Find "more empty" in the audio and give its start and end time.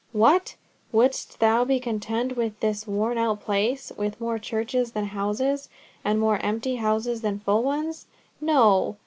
6.19-6.77